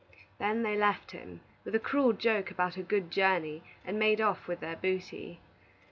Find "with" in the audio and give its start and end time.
1.63-1.75, 4.47-4.59